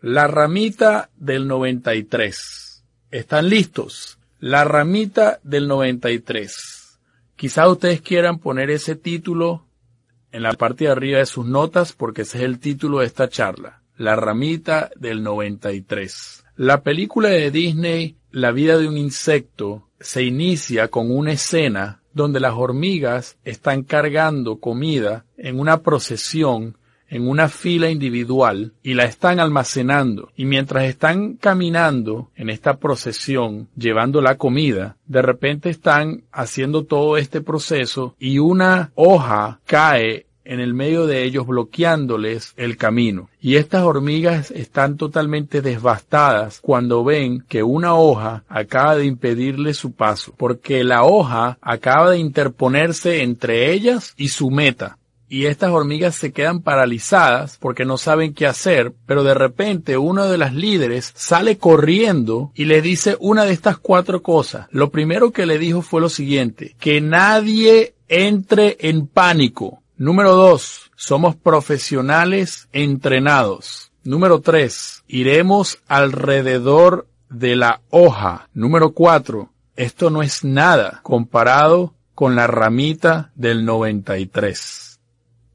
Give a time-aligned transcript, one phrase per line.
[0.00, 2.84] La ramita del 93.
[3.10, 4.20] ¿Están listos?
[4.38, 7.00] La ramita del 93.
[7.34, 9.66] Quizá ustedes quieran poner ese título
[10.30, 13.28] en la parte de arriba de sus notas porque ese es el título de esta
[13.28, 13.82] charla.
[13.96, 16.44] La ramita del 93.
[16.54, 22.38] La película de Disney, La vida de un insecto, se inicia con una escena donde
[22.38, 26.77] las hormigas están cargando comida en una procesión
[27.08, 30.30] en una fila individual y la están almacenando.
[30.36, 37.16] Y mientras están caminando en esta procesión, llevando la comida, de repente están haciendo todo
[37.16, 43.28] este proceso y una hoja cae en el medio de ellos bloqueándoles el camino.
[43.38, 49.92] Y estas hormigas están totalmente devastadas cuando ven que una hoja acaba de impedirle su
[49.92, 54.97] paso, porque la hoja acaba de interponerse entre ellas y su meta
[55.28, 60.26] y estas hormigas se quedan paralizadas porque no saben qué hacer, pero de repente uno
[60.26, 64.66] de las líderes sale corriendo y le dice una de estas cuatro cosas.
[64.70, 69.82] Lo primero que le dijo fue lo siguiente, que nadie entre en pánico.
[69.96, 73.92] Número dos, somos profesionales entrenados.
[74.04, 78.48] Número tres, iremos alrededor de la hoja.
[78.54, 84.87] Número cuatro, esto no es nada comparado con la ramita del 93.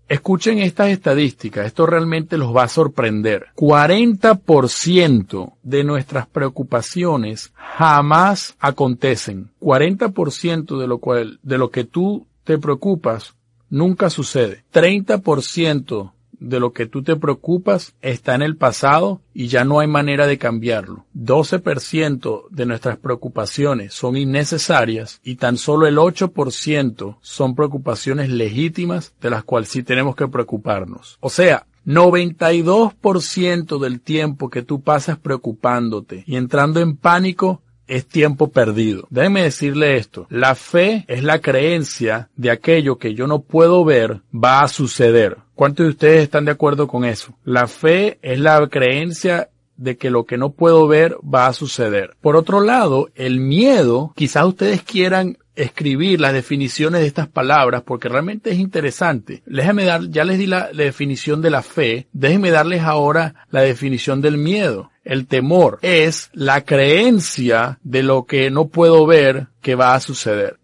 [0.10, 3.48] Escuchen estas estadísticas, esto realmente los va a sorprender.
[3.56, 9.50] 40% de nuestras preocupaciones jamás acontecen.
[9.62, 13.36] 40% de lo cual, de lo que tú te preocupas
[13.70, 14.66] nunca sucede.
[14.74, 16.12] 30%
[16.44, 20.28] de lo que tú te preocupas está en el pasado y ya no hay manera
[20.28, 21.06] de cambiarlo.
[21.16, 29.30] 12% de nuestras preocupaciones son innecesarias y tan solo el 8% son preocupaciones legítimas de
[29.30, 31.18] las cuales sí tenemos que preocuparnos.
[31.22, 38.50] O sea, 92% del tiempo que tú pasas preocupándote y entrando en pánico es tiempo
[38.52, 39.08] perdido.
[39.10, 40.28] Déjeme decirle esto.
[40.30, 45.38] La fe es la creencia de aquello que yo no puedo ver va a suceder.
[45.56, 47.34] ¿Cuántos de ustedes están de acuerdo con eso?
[47.44, 52.16] La fe es la creencia de que lo que no puedo ver va a suceder.
[52.22, 58.10] Por otro lado, el miedo, quizás ustedes quieran escribir las definiciones de estas palabras porque
[58.10, 59.44] realmente es interesante.
[59.46, 64.22] Déjenme dar, ya les di la, definición de la fe, déjenme darles ahora la definición
[64.22, 64.92] del miedo.
[65.04, 70.58] El temor es la creencia de lo que no puedo ver que va a suceder.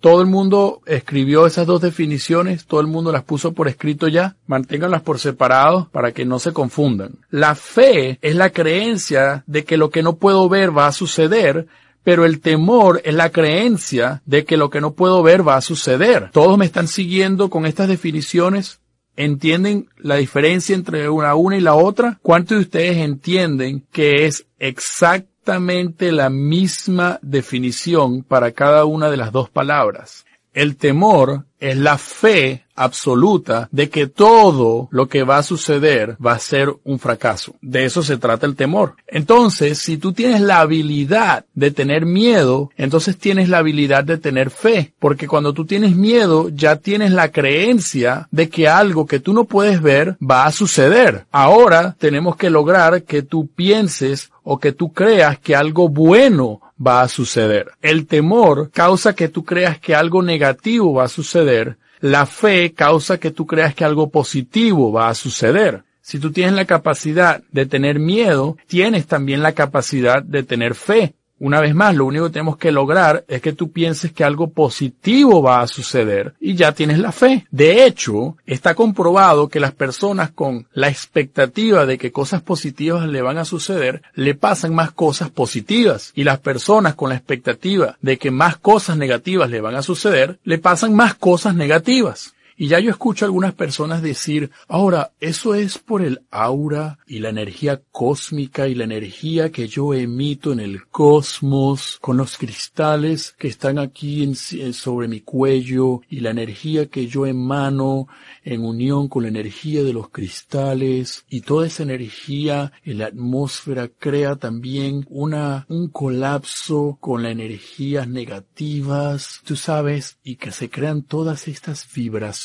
[0.00, 4.36] Todo el mundo escribió esas dos definiciones, todo el mundo las puso por escrito ya,
[4.46, 7.20] manténganlas por separado para que no se confundan.
[7.30, 11.68] La fe es la creencia de que lo que no puedo ver va a suceder,
[12.04, 15.62] pero el temor es la creencia de que lo que no puedo ver va a
[15.62, 16.30] suceder.
[16.30, 18.80] Todos me están siguiendo con estas definiciones.
[19.16, 22.18] ¿Entienden la diferencia entre una, una y la otra?
[22.22, 29.32] ¿Cuántos de ustedes entienden que es exactamente la misma definición para cada una de las
[29.32, 30.26] dos palabras?
[30.54, 36.32] El temor es la fe absoluta de que todo lo que va a suceder va
[36.32, 37.54] a ser un fracaso.
[37.60, 38.96] De eso se trata el temor.
[39.06, 44.50] Entonces, si tú tienes la habilidad de tener miedo, entonces tienes la habilidad de tener
[44.50, 44.92] fe.
[44.98, 49.44] Porque cuando tú tienes miedo, ya tienes la creencia de que algo que tú no
[49.44, 51.26] puedes ver va a suceder.
[51.30, 57.02] Ahora tenemos que lograr que tú pienses o que tú creas que algo bueno va
[57.02, 57.68] a suceder.
[57.82, 63.18] El temor causa que tú creas que algo negativo va a suceder la fe causa
[63.18, 65.84] que tú creas que algo positivo va a suceder.
[66.02, 71.14] Si tú tienes la capacidad de tener miedo, tienes también la capacidad de tener fe.
[71.40, 74.50] Una vez más, lo único que tenemos que lograr es que tú pienses que algo
[74.50, 77.46] positivo va a suceder y ya tienes la fe.
[77.50, 83.20] De hecho, está comprobado que las personas con la expectativa de que cosas positivas le
[83.20, 86.12] van a suceder, le pasan más cosas positivas.
[86.14, 90.38] Y las personas con la expectativa de que más cosas negativas le van a suceder,
[90.44, 92.34] le pasan más cosas negativas.
[92.56, 97.18] Y ya yo escucho a algunas personas decir, ahora, eso es por el aura y
[97.18, 103.34] la energía cósmica y la energía que yo emito en el cosmos con los cristales
[103.38, 108.06] que están aquí sobre mi cuello y la energía que yo emano
[108.44, 113.88] en unión con la energía de los cristales y toda esa energía en la atmósfera
[113.88, 121.02] crea también una, un colapso con las energías negativas, tú sabes, y que se crean
[121.02, 122.43] todas estas vibraciones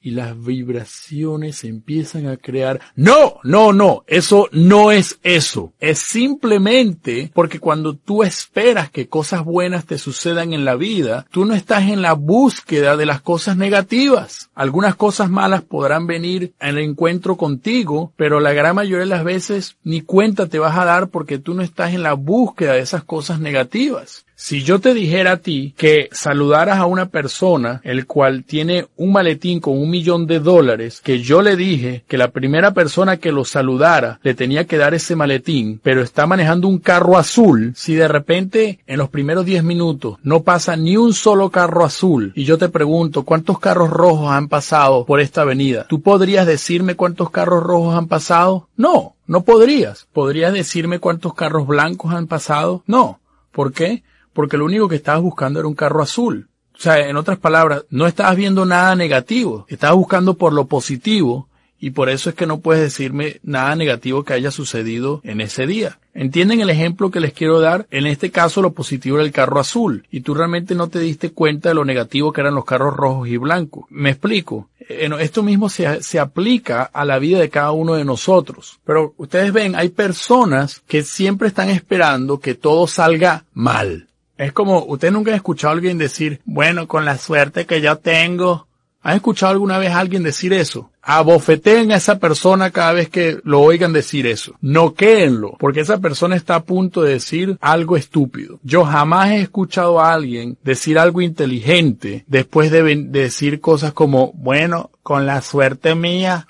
[0.00, 2.80] y las vibraciones empiezan a crear.
[2.96, 5.72] No, no, no, eso no es eso.
[5.78, 11.44] Es simplemente porque cuando tú esperas que cosas buenas te sucedan en la vida, tú
[11.44, 14.50] no estás en la búsqueda de las cosas negativas.
[14.54, 19.24] Algunas cosas malas podrán venir en el encuentro contigo, pero la gran mayoría de las
[19.24, 22.80] veces ni cuenta te vas a dar porque tú no estás en la búsqueda de
[22.80, 24.24] esas cosas negativas.
[24.36, 29.12] Si yo te dijera a ti que saludaras a una persona el cual tiene un
[29.12, 33.30] maletín con un millón de dólares, que yo le dije que la primera persona que
[33.30, 37.94] lo saludara le tenía que dar ese maletín, pero está manejando un carro azul, si
[37.94, 42.44] de repente en los primeros 10 minutos no pasa ni un solo carro azul y
[42.44, 47.30] yo te pregunto cuántos carros rojos han pasado por esta avenida, ¿tú podrías decirme cuántos
[47.30, 48.68] carros rojos han pasado?
[48.76, 50.06] No, no podrías.
[50.12, 52.82] ¿Podrías decirme cuántos carros blancos han pasado?
[52.86, 53.20] No.
[53.52, 54.02] ¿Por qué?
[54.34, 56.48] Porque lo único que estabas buscando era un carro azul.
[56.74, 61.48] O sea, en otras palabras, no estabas viendo nada negativo, estabas buscando por lo positivo
[61.78, 65.66] y por eso es que no puedes decirme nada negativo que haya sucedido en ese
[65.66, 65.98] día.
[66.14, 67.86] ¿Entienden el ejemplo que les quiero dar?
[67.90, 71.32] En este caso lo positivo era el carro azul y tú realmente no te diste
[71.32, 73.84] cuenta de lo negativo que eran los carros rojos y blancos.
[73.90, 74.70] Me explico.
[74.88, 78.80] Eh, esto mismo se, se aplica a la vida de cada uno de nosotros.
[78.84, 84.08] Pero ustedes ven, hay personas que siempre están esperando que todo salga mal.
[84.36, 87.96] Es como, usted nunca ha escuchado a alguien decir, bueno, con la suerte que yo
[87.96, 88.66] tengo.
[89.02, 90.90] ¿Han escuchado alguna vez a alguien decir eso?
[91.02, 94.54] Abofeteen a esa persona cada vez que lo oigan decir eso.
[94.62, 98.58] Noquéenlo, porque esa persona está a punto de decir algo estúpido.
[98.62, 104.32] Yo jamás he escuchado a alguien decir algo inteligente después de, de decir cosas como,
[104.32, 106.48] bueno, con la suerte mía,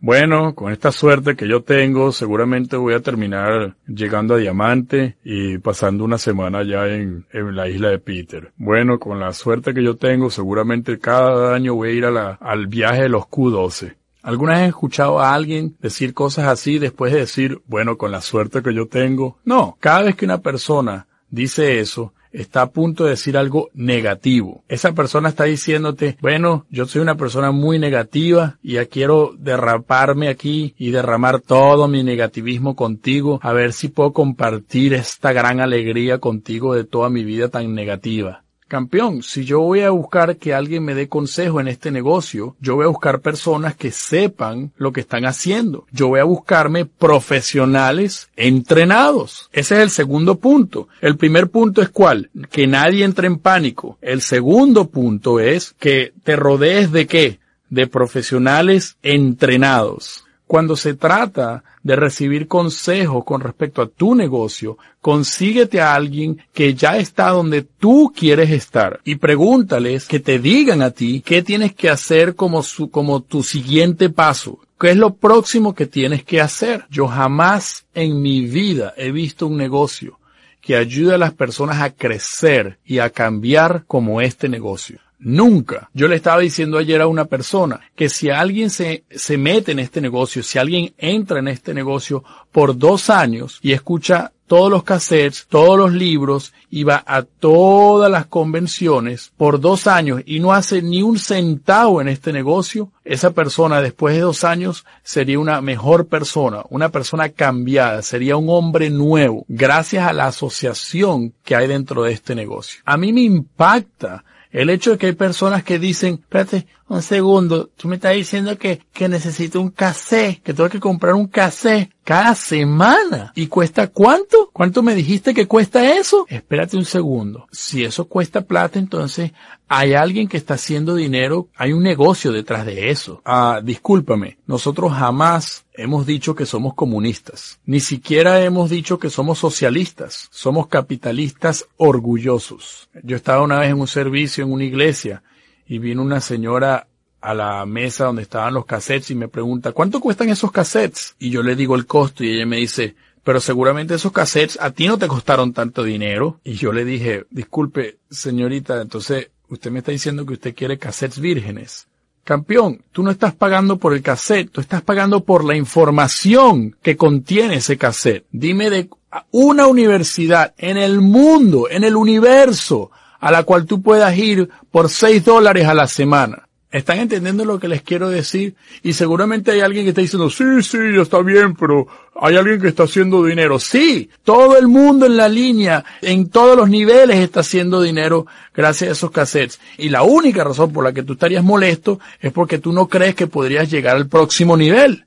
[0.00, 5.58] bueno, con esta suerte que yo tengo, seguramente voy a terminar llegando a Diamante y
[5.58, 8.52] pasando una semana ya en, en la isla de Peter.
[8.56, 13.02] Bueno, con la suerte que yo tengo, seguramente cada año voy a ir al viaje
[13.02, 13.94] de los Q12.
[14.22, 18.20] ¿Alguna vez he escuchado a alguien decir cosas así después de decir, bueno, con la
[18.20, 19.38] suerte que yo tengo?
[19.44, 24.64] No, cada vez que una persona dice eso, está a punto de decir algo negativo.
[24.68, 30.28] Esa persona está diciéndote, bueno, yo soy una persona muy negativa y ya quiero derraparme
[30.28, 36.18] aquí y derramar todo mi negativismo contigo, a ver si puedo compartir esta gran alegría
[36.18, 38.45] contigo de toda mi vida tan negativa.
[38.68, 42.74] Campeón, si yo voy a buscar que alguien me dé consejo en este negocio, yo
[42.74, 45.86] voy a buscar personas que sepan lo que están haciendo.
[45.92, 49.48] Yo voy a buscarme profesionales entrenados.
[49.52, 50.88] Ese es el segundo punto.
[51.00, 52.30] El primer punto es cuál?
[52.50, 53.98] Que nadie entre en pánico.
[54.02, 57.38] El segundo punto es que te rodees de qué?
[57.70, 60.25] De profesionales entrenados.
[60.46, 66.74] Cuando se trata de recibir consejo con respecto a tu negocio, consíguete a alguien que
[66.74, 71.74] ya está donde tú quieres estar y pregúntales que te digan a ti qué tienes
[71.74, 74.60] que hacer como su, como tu siguiente paso.
[74.78, 76.84] ¿Qué es lo próximo que tienes que hacer?
[76.90, 80.18] Yo jamás en mi vida he visto un negocio
[80.60, 84.98] que ayude a las personas a crecer y a cambiar como este negocio.
[85.18, 85.90] Nunca.
[85.94, 89.78] Yo le estaba diciendo ayer a una persona que si alguien se, se mete en
[89.78, 92.22] este negocio, si alguien entra en este negocio
[92.52, 98.10] por dos años y escucha todos los cassettes, todos los libros y va a todas
[98.10, 103.32] las convenciones por dos años y no hace ni un centavo en este negocio, esa
[103.32, 108.90] persona después de dos años sería una mejor persona, una persona cambiada, sería un hombre
[108.90, 112.80] nuevo, gracias a la asociación que hay dentro de este negocio.
[112.84, 114.24] A mí me impacta
[114.56, 118.56] el hecho de que hay personas que dicen, espérate un segundo, tú me estás diciendo
[118.56, 123.32] que, que necesito un cassette, que tengo que comprar un cassette cada semana.
[123.34, 124.50] ¿Y cuesta cuánto?
[124.52, 126.26] ¿Cuánto me dijiste que cuesta eso?
[126.28, 127.48] Espérate un segundo.
[127.50, 129.32] Si eso cuesta plata, entonces
[129.66, 133.20] hay alguien que está haciendo dinero, hay un negocio detrás de eso.
[133.24, 137.58] Ah, discúlpame, nosotros jamás hemos dicho que somos comunistas.
[137.66, 140.28] Ni siquiera hemos dicho que somos socialistas.
[140.30, 142.88] Somos capitalistas orgullosos.
[143.02, 145.24] Yo estaba una vez en un servicio en una iglesia
[145.66, 146.86] y vino una señora
[147.20, 151.16] a la mesa donde estaban los cassettes y me pregunta, ¿cuánto cuestan esos cassettes?
[151.18, 152.94] Y yo le digo el costo y ella me dice,
[153.24, 156.38] pero seguramente esos cassettes a ti no te costaron tanto dinero.
[156.44, 161.18] Y yo le dije, disculpe, señorita, entonces usted me está diciendo que usted quiere cassettes
[161.18, 161.88] vírgenes.
[162.22, 166.96] Campeón, tú no estás pagando por el cassette, tú estás pagando por la información que
[166.96, 168.26] contiene ese cassette.
[168.30, 168.88] Dime de
[169.30, 172.90] una universidad en el mundo, en el universo,
[173.26, 176.46] a la cual tú puedas ir por 6 dólares a la semana.
[176.70, 178.54] ¿Están entendiendo lo que les quiero decir?
[178.84, 182.68] Y seguramente hay alguien que está diciendo, sí, sí, está bien, pero hay alguien que
[182.68, 183.58] está haciendo dinero.
[183.58, 188.90] Sí, todo el mundo en la línea, en todos los niveles está haciendo dinero gracias
[188.90, 189.58] a esos cassettes.
[189.76, 193.16] Y la única razón por la que tú estarías molesto es porque tú no crees
[193.16, 195.05] que podrías llegar al próximo nivel.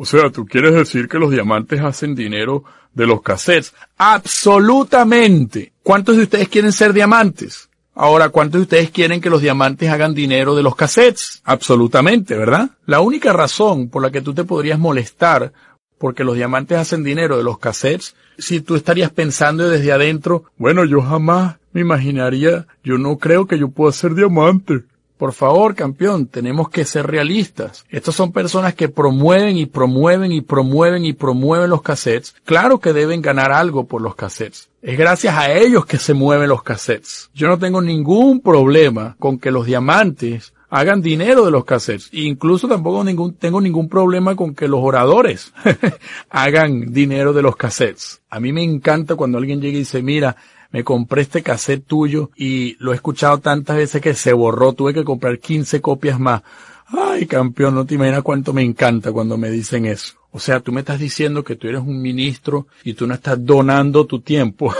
[0.00, 2.62] O sea, tú quieres decir que los diamantes hacen dinero
[2.94, 3.74] de los cassettes.
[3.96, 5.72] Absolutamente.
[5.82, 7.68] ¿Cuántos de ustedes quieren ser diamantes?
[7.96, 11.42] Ahora, ¿cuántos de ustedes quieren que los diamantes hagan dinero de los cassettes?
[11.42, 12.70] Absolutamente, ¿verdad?
[12.86, 15.52] La única razón por la que tú te podrías molestar
[15.98, 20.84] porque los diamantes hacen dinero de los cassettes, si tú estarías pensando desde adentro, bueno,
[20.84, 24.84] yo jamás me imaginaría, yo no creo que yo pueda ser diamante.
[25.18, 27.84] Por favor, campeón, tenemos que ser realistas.
[27.90, 32.36] Estas son personas que promueven y promueven y promueven y promueven los cassettes.
[32.44, 34.68] Claro que deben ganar algo por los cassettes.
[34.80, 37.30] Es gracias a ellos que se mueven los cassettes.
[37.34, 42.10] Yo no tengo ningún problema con que los diamantes hagan dinero de los cassettes.
[42.12, 43.04] incluso tampoco
[43.38, 45.52] tengo ningún problema con que los oradores
[46.30, 48.20] hagan dinero de los cassettes.
[48.30, 50.36] A mí me encanta cuando alguien llega y dice, mira,
[50.70, 54.94] me compré este cassette tuyo y lo he escuchado tantas veces que se borró, tuve
[54.94, 56.42] que comprar 15 copias más.
[56.86, 60.14] Ay, campeón, no te imaginas cuánto me encanta cuando me dicen eso.
[60.30, 63.44] O sea, tú me estás diciendo que tú eres un ministro y tú no estás
[63.44, 64.74] donando tu tiempo.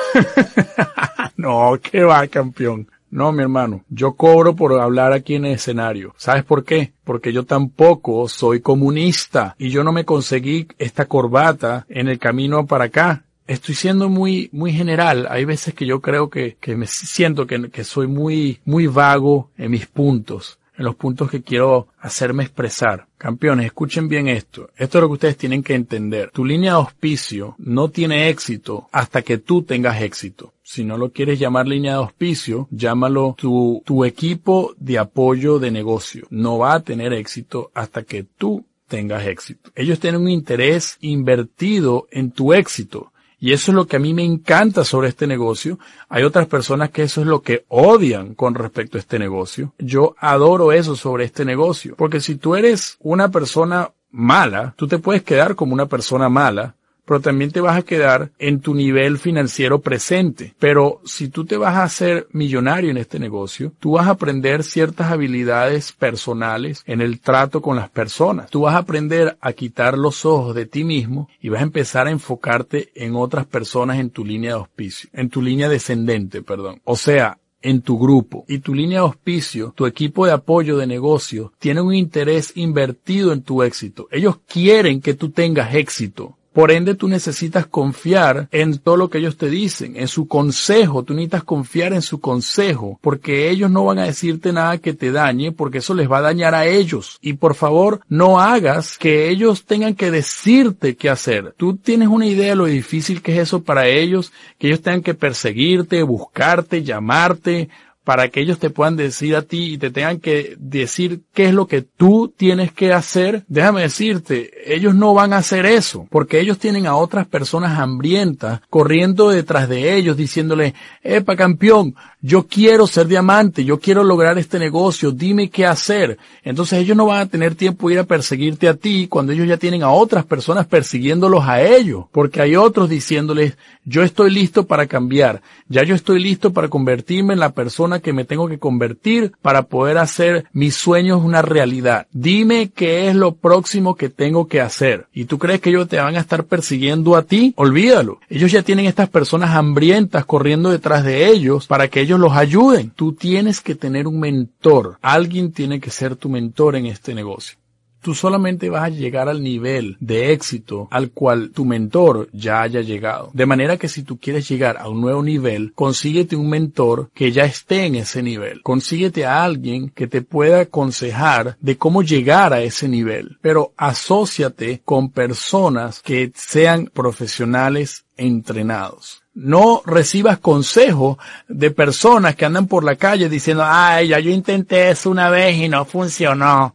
[1.37, 2.89] no, qué va, campeón.
[3.11, 6.15] No, mi hermano, yo cobro por hablar aquí en el escenario.
[6.19, 6.93] ¿Sabes por qué?
[7.05, 12.67] Porque yo tampoco soy comunista y yo no me conseguí esta corbata en el camino
[12.67, 15.27] para acá estoy siendo muy, muy general.
[15.29, 19.51] Hay veces que yo creo que, que me siento que, que soy muy, muy vago
[19.59, 23.09] en mis puntos en los puntos que quiero hacerme expresar.
[23.19, 24.71] Campeones, escuchen bien esto.
[24.77, 26.31] Esto es lo que ustedes tienen que entender.
[26.31, 30.55] Tu línea de auspicio no tiene éxito hasta que tú tengas éxito.
[30.63, 35.73] Si no lo quieres llamar línea de auspicio, llámalo tu, tu equipo de apoyo de
[35.73, 36.29] negocio.
[36.31, 39.71] No va a tener éxito hasta que tú tengas éxito.
[39.75, 43.13] Ellos tienen un interés invertido en tu éxito.
[43.41, 45.79] Y eso es lo que a mí me encanta sobre este negocio.
[46.09, 49.73] Hay otras personas que eso es lo que odian con respecto a este negocio.
[49.79, 51.95] Yo adoro eso sobre este negocio.
[51.97, 56.75] Porque si tú eres una persona mala, tú te puedes quedar como una persona mala,
[57.09, 60.55] pero también te vas a quedar en tu nivel financiero presente.
[60.59, 64.63] Pero si tú te vas a hacer millonario en este negocio, tú vas a aprender
[64.63, 68.51] ciertas habilidades personales en el trato con las personas.
[68.51, 72.07] Tú vas a aprender a quitar los ojos de ti mismo y vas a empezar
[72.07, 76.83] a enfocarte en otras personas en tu línea de auspicio, en tu línea descendente, perdón.
[76.85, 80.87] O sea, en tu grupo y tu línea de auspicio, tu equipo de apoyo de
[80.87, 84.09] negocio, tiene un interés invertido en tu éxito.
[84.11, 86.37] Ellos quieren que tú tengas éxito.
[86.59, 91.05] Por ende, tú necesitas confiar en todo lo que ellos te dicen, en su consejo.
[91.05, 95.13] Tú necesitas confiar en su consejo, porque ellos no van a decirte nada que te
[95.13, 97.19] dañe, porque eso les va a dañar a ellos.
[97.21, 101.55] Y por favor, no hagas que ellos tengan que decirte qué hacer.
[101.57, 105.03] Tú tienes una idea de lo difícil que es eso para ellos, que ellos tengan
[105.03, 107.69] que perseguirte, buscarte, llamarte,
[108.09, 111.53] para que ellos te puedan decir a ti y te tengan que decir qué es
[111.53, 116.41] lo que tú tienes que hacer, déjame decirte, ellos no van a hacer eso, porque
[116.41, 120.73] ellos tienen a otras personas hambrientas corriendo detrás de ellos diciéndole,
[121.03, 126.19] epa campeón, yo quiero ser diamante, yo quiero lograr este negocio, dime qué hacer.
[126.43, 129.47] Entonces ellos no van a tener tiempo de ir a perseguirte a ti cuando ellos
[129.47, 133.59] ya tienen a otras personas persiguiéndolos a ellos, porque hay otros diciéndoles,
[133.89, 138.13] yo estoy listo para cambiar, ya yo estoy listo para convertirme en la persona que
[138.13, 142.07] me tengo que convertir para poder hacer mis sueños una realidad.
[142.13, 145.07] Dime qué es lo próximo que tengo que hacer.
[145.15, 147.55] ¿Y tú crees que ellos te van a estar persiguiendo a ti?
[147.57, 148.21] Olvídalo.
[148.29, 152.91] Ellos ya tienen estas personas hambrientas corriendo detrás de ellos para que ellos los ayuden.
[152.91, 154.99] Tú tienes que tener un mentor.
[155.01, 157.59] Alguien tiene que ser tu mentor en este negocio
[158.01, 162.81] tú solamente vas a llegar al nivel de éxito al cual tu mentor ya haya
[162.81, 163.31] llegado.
[163.33, 167.33] De manera que si tú quieres llegar a un nuevo nivel, consíguete un mentor que
[167.33, 168.63] ya esté en ese nivel.
[168.63, 173.39] Consíguete a alguien que te pueda aconsejar de cómo llegar a ese nivel.
[173.41, 179.23] Pero asóciate con personas que sean profesionales entrenados.
[179.35, 181.17] No recibas consejos
[181.49, 185.57] de personas que andan por la calle diciendo, ay, ya yo intenté eso una vez
[185.57, 186.75] y no funcionó.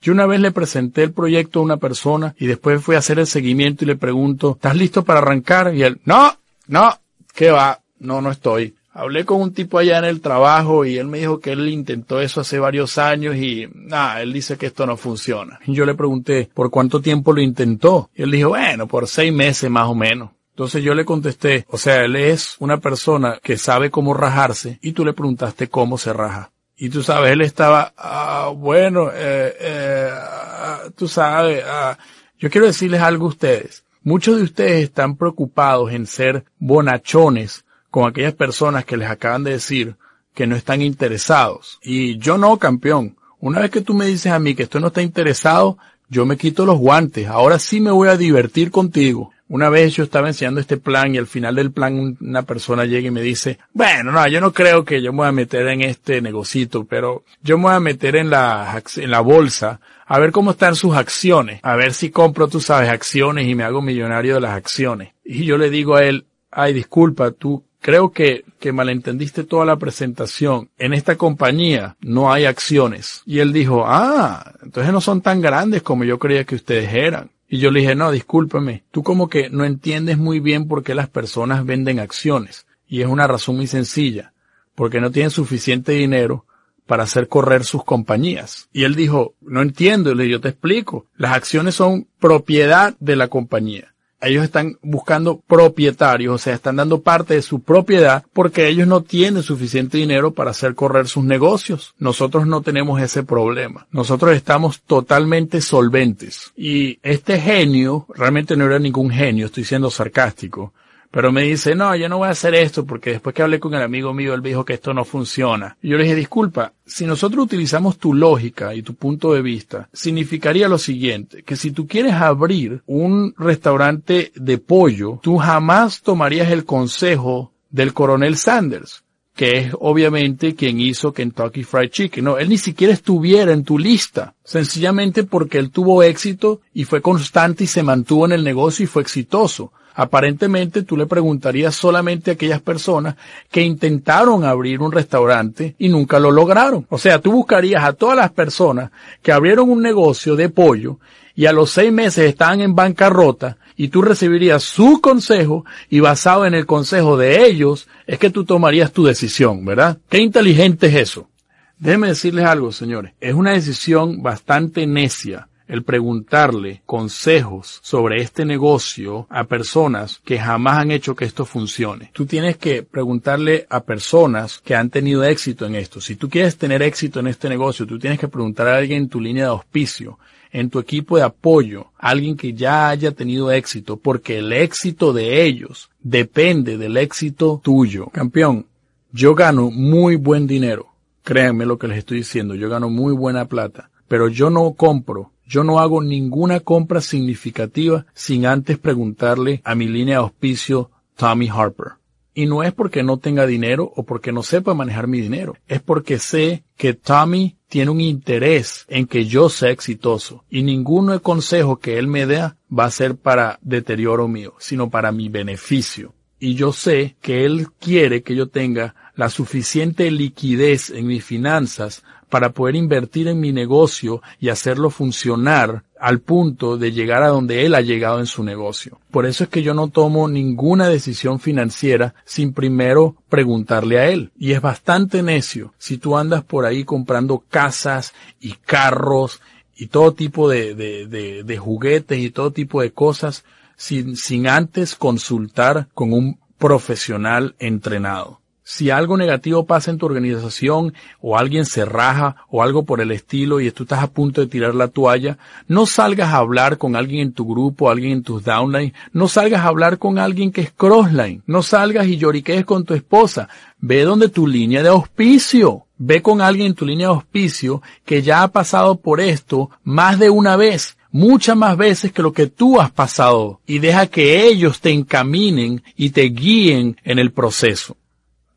[0.00, 3.18] Yo una vez le presenté el proyecto a una persona y después fui a hacer
[3.18, 5.74] el seguimiento y le pregunto, ¿estás listo para arrancar?
[5.74, 6.32] Y él, no,
[6.68, 6.94] no,
[7.34, 7.80] ¿qué va?
[7.98, 8.74] No, no estoy.
[8.92, 12.20] hablé con un tipo allá en el trabajo y él me dijo que él intentó
[12.20, 15.58] eso hace varios años y nada, él dice que esto no funciona.
[15.66, 18.10] Y yo le pregunté, ¿por cuánto tiempo lo intentó?
[18.14, 20.30] Y él dijo, bueno, por seis meses más o menos.
[20.50, 24.90] Entonces yo le contesté, o sea, él es una persona que sabe cómo rajarse y
[24.92, 26.50] tú le preguntaste cómo se raja.
[26.80, 31.98] Y tú sabes, él estaba, ah, bueno, eh, eh, ah, tú sabes, ah,
[32.38, 33.84] yo quiero decirles algo a ustedes.
[34.04, 39.50] Muchos de ustedes están preocupados en ser bonachones con aquellas personas que les acaban de
[39.52, 39.96] decir
[40.34, 41.80] que no están interesados.
[41.82, 43.16] Y yo no, campeón.
[43.40, 46.36] Una vez que tú me dices a mí que esto no está interesado, yo me
[46.36, 47.26] quito los guantes.
[47.26, 49.32] Ahora sí me voy a divertir contigo.
[49.48, 53.08] Una vez yo estaba enseñando este plan y al final del plan una persona llega
[53.08, 55.82] y me dice, bueno, no, yo no creo que yo me voy a meter en
[55.82, 60.32] este negocito, pero yo me voy a meter en la, en la bolsa a ver
[60.32, 64.34] cómo están sus acciones, a ver si compro, tú sabes, acciones y me hago millonario
[64.34, 65.12] de las acciones.
[65.24, 69.76] Y yo le digo a él, ay, disculpa, tú creo que, que malentendiste toda la
[69.76, 70.70] presentación.
[70.78, 73.22] En esta compañía no hay acciones.
[73.26, 77.30] Y él dijo, ah, entonces no son tan grandes como yo creía que ustedes eran.
[77.48, 80.94] Y yo le dije, no, discúlpeme, tú como que no entiendes muy bien por qué
[80.94, 82.66] las personas venden acciones.
[82.86, 84.32] Y es una razón muy sencilla,
[84.74, 86.44] porque no tienen suficiente dinero
[86.86, 88.68] para hacer correr sus compañías.
[88.72, 92.96] Y él dijo, no entiendo, y le dije, yo te explico, las acciones son propiedad
[93.00, 98.24] de la compañía ellos están buscando propietarios, o sea, están dando parte de su propiedad
[98.32, 101.94] porque ellos no tienen suficiente dinero para hacer correr sus negocios.
[101.98, 103.86] Nosotros no tenemos ese problema.
[103.90, 106.52] Nosotros estamos totalmente solventes.
[106.56, 110.72] Y este genio, realmente no era ningún genio, estoy siendo sarcástico,
[111.10, 113.74] pero me dice, no, yo no voy a hacer esto porque después que hablé con
[113.74, 115.76] el amigo mío, él dijo que esto no funciona.
[115.82, 119.88] Y yo le dije, disculpa, si nosotros utilizamos tu lógica y tu punto de vista,
[119.92, 126.50] significaría lo siguiente, que si tú quieres abrir un restaurante de pollo, tú jamás tomarías
[126.50, 129.04] el consejo del coronel Sanders
[129.38, 132.24] que es obviamente quien hizo Kentucky Fried Chicken.
[132.24, 137.00] No, él ni siquiera estuviera en tu lista, sencillamente porque él tuvo éxito y fue
[137.00, 139.72] constante y se mantuvo en el negocio y fue exitoso.
[140.00, 143.16] Aparentemente tú le preguntarías solamente a aquellas personas
[143.50, 146.86] que intentaron abrir un restaurante y nunca lo lograron.
[146.88, 151.00] O sea, tú buscarías a todas las personas que abrieron un negocio de pollo
[151.34, 156.46] y a los seis meses estaban en bancarrota y tú recibirías su consejo y basado
[156.46, 159.98] en el consejo de ellos es que tú tomarías tu decisión, ¿verdad?
[160.08, 161.28] Qué inteligente es eso.
[161.76, 163.14] Déjenme decirles algo, señores.
[163.20, 170.78] Es una decisión bastante necia el preguntarle consejos sobre este negocio a personas que jamás
[170.78, 172.10] han hecho que esto funcione.
[172.14, 176.00] Tú tienes que preguntarle a personas que han tenido éxito en esto.
[176.00, 179.08] Si tú quieres tener éxito en este negocio, tú tienes que preguntar a alguien en
[179.08, 180.18] tu línea de auspicio,
[180.50, 185.44] en tu equipo de apoyo, alguien que ya haya tenido éxito, porque el éxito de
[185.44, 188.06] ellos depende del éxito tuyo.
[188.06, 188.66] Campeón,
[189.12, 190.86] yo gano muy buen dinero.
[191.22, 195.32] Créanme lo que les estoy diciendo, yo gano muy buena plata, pero yo no compro
[195.48, 201.48] yo no hago ninguna compra significativa sin antes preguntarle a mi línea de auspicio Tommy
[201.48, 201.92] Harper.
[202.34, 205.56] Y no es porque no tenga dinero o porque no sepa manejar mi dinero.
[205.66, 210.44] Es porque sé que Tommy tiene un interés en que yo sea exitoso.
[210.48, 215.10] Y ninguno consejo que él me dé va a ser para deterioro mío, sino para
[215.10, 216.14] mi beneficio.
[216.38, 222.04] Y yo sé que él quiere que yo tenga la suficiente liquidez en mis finanzas
[222.28, 227.66] para poder invertir en mi negocio y hacerlo funcionar al punto de llegar a donde
[227.66, 229.00] él ha llegado en su negocio.
[229.10, 234.30] Por eso es que yo no tomo ninguna decisión financiera sin primero preguntarle a él.
[234.38, 239.40] Y es bastante necio si tú andas por ahí comprando casas y carros
[239.76, 243.44] y todo tipo de, de, de, juguetes y todo tipo de cosas
[243.76, 250.92] sin, sin antes consultar con un profesional entrenado si algo negativo pasa en tu organización
[251.22, 254.46] o alguien se raja o algo por el estilo y tú estás a punto de
[254.46, 258.44] tirar la toalla, no salgas a hablar con alguien en tu grupo, alguien en tus
[258.44, 262.84] downline, no salgas a hablar con alguien que es crossline, no salgas y lloriquees con
[262.84, 267.14] tu esposa, ve donde tu línea de auspicio, ve con alguien en tu línea de
[267.14, 272.20] auspicio que ya ha pasado por esto más de una vez, muchas más veces que
[272.20, 277.18] lo que tú has pasado y deja que ellos te encaminen y te guíen en
[277.18, 277.96] el proceso.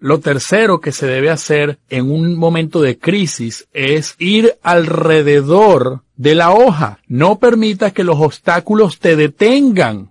[0.01, 6.33] Lo tercero que se debe hacer en un momento de crisis es ir alrededor de
[6.33, 6.97] la hoja.
[7.07, 10.11] No permitas que los obstáculos te detengan.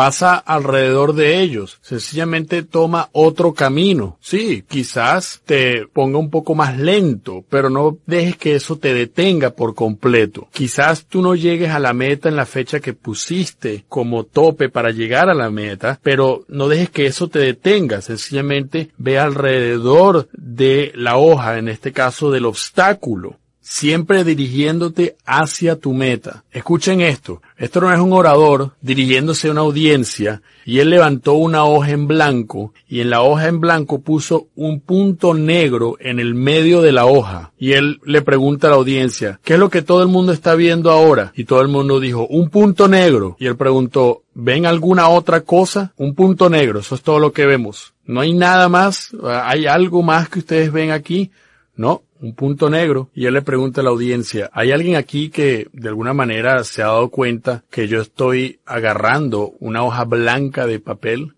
[0.00, 4.16] Pasa alrededor de ellos, sencillamente toma otro camino.
[4.22, 9.50] Sí, quizás te ponga un poco más lento, pero no dejes que eso te detenga
[9.50, 10.48] por completo.
[10.54, 14.90] Quizás tú no llegues a la meta en la fecha que pusiste como tope para
[14.90, 20.92] llegar a la meta, pero no dejes que eso te detenga, sencillamente ve alrededor de
[20.94, 23.39] la hoja, en este caso del obstáculo
[23.70, 26.42] siempre dirigiéndote hacia tu meta.
[26.50, 31.64] Escuchen esto, esto no es un orador dirigiéndose a una audiencia y él levantó una
[31.64, 36.34] hoja en blanco y en la hoja en blanco puso un punto negro en el
[36.34, 39.82] medio de la hoja y él le pregunta a la audiencia, ¿qué es lo que
[39.82, 41.32] todo el mundo está viendo ahora?
[41.36, 43.36] Y todo el mundo dijo, un punto negro.
[43.38, 45.92] Y él preguntó, ¿ven alguna otra cosa?
[45.96, 47.94] Un punto negro, eso es todo lo que vemos.
[48.04, 51.30] No hay nada más, hay algo más que ustedes ven aquí.
[51.76, 55.68] No, un punto negro, y él le pregunta a la audiencia, ¿hay alguien aquí que
[55.72, 60.80] de alguna manera se ha dado cuenta que yo estoy agarrando una hoja blanca de
[60.80, 61.34] papel?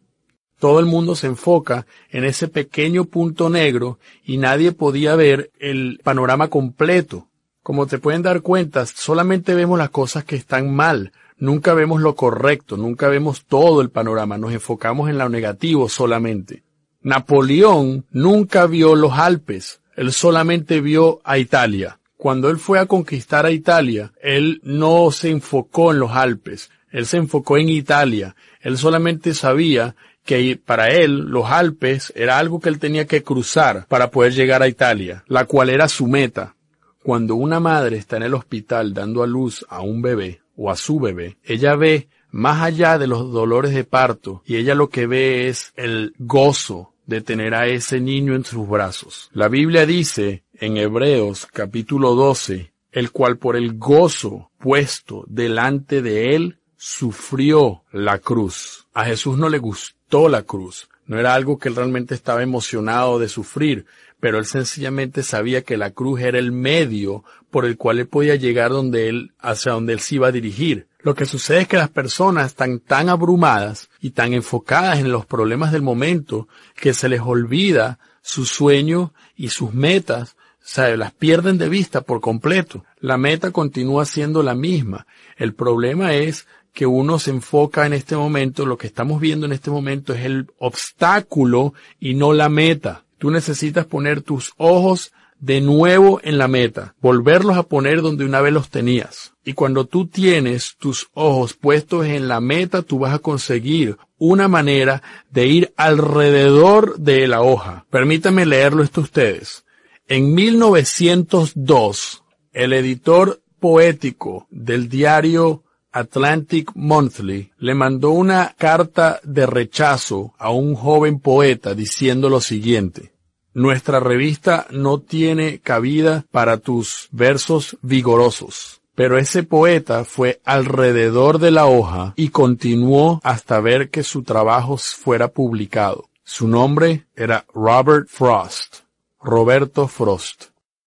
[0.59, 6.01] Todo el mundo se enfoca en ese pequeño punto negro y nadie podía ver el
[6.03, 7.29] panorama completo.
[7.63, 12.15] Como te pueden dar cuenta, solamente vemos las cosas que están mal, nunca vemos lo
[12.15, 16.65] correcto, nunca vemos todo el panorama, nos enfocamos en lo negativo solamente.
[17.03, 21.99] Napoleón nunca vio los Alpes, él solamente vio a Italia.
[22.17, 27.07] Cuando él fue a conquistar a Italia, él no se enfocó en los Alpes, él
[27.07, 28.37] se enfocó en Italia.
[28.61, 33.87] Él solamente sabía que para él los Alpes era algo que él tenía que cruzar
[33.89, 36.55] para poder llegar a Italia, la cual era su meta.
[37.03, 40.77] Cuando una madre está en el hospital dando a luz a un bebé o a
[40.77, 45.07] su bebé, ella ve más allá de los dolores de parto y ella lo que
[45.07, 49.31] ve es el gozo de tener a ese niño en sus brazos.
[49.33, 56.37] La Biblia dice en Hebreos capítulo 12, el cual por el gozo puesto delante de
[56.37, 58.87] él sufrió la cruz.
[58.93, 60.89] A Jesús no le gustó la cruz.
[61.07, 63.87] No era algo que él realmente estaba emocionado de sufrir,
[64.21, 68.37] pero él sencillamente sabía que la cruz era el medio por el cual él podía
[68.37, 70.87] llegar donde él, hacia donde él se iba a dirigir.
[71.03, 75.27] Lo que sucede es que las personas están tan abrumadas y tan enfocadas en los
[75.27, 81.13] problemas del momento que se les olvida su sueño y sus metas, o sea, las
[81.13, 82.85] pierden de vista por completo.
[83.01, 85.07] La meta continúa siendo la misma.
[85.37, 89.53] El problema es que uno se enfoca en este momento, lo que estamos viendo en
[89.53, 93.05] este momento es el obstáculo y no la meta.
[93.19, 95.13] Tú necesitas poner tus ojos
[95.43, 99.33] de nuevo en la meta, volverlos a poner donde una vez los tenías.
[99.45, 104.47] Y cuando tú tienes tus ojos puestos en la meta, tú vas a conseguir una
[104.47, 107.87] manera de ir alrededor de la hoja.
[107.91, 109.65] Permítanme leerlo esto a ustedes.
[110.07, 120.35] En 1902, el editor poético del diario Atlantic Monthly le mandó una carta de rechazo
[120.39, 123.12] a un joven poeta diciendo lo siguiente.
[123.55, 128.81] Nuestra revista no tiene cabida para tus versos vigorosos.
[128.95, 134.77] Pero ese poeta fue alrededor de la hoja y continuó hasta ver que su trabajo
[134.77, 136.09] fuera publicado.
[136.25, 138.81] Su nombre era Robert Frost,
[139.21, 140.45] Roberto Frost.